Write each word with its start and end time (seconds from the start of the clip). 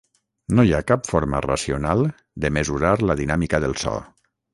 No 0.59 0.63
hi 0.67 0.71
ha 0.77 0.85
cap 0.91 1.09
forma 1.09 1.41
racional 1.45 2.01
de 2.45 2.51
mesurar 2.59 2.95
la 3.11 3.17
dinàmica 3.21 3.61
del 3.67 3.77
so. 3.83 3.95